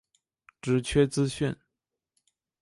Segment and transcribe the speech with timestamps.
[0.63, 1.55] 职缺资讯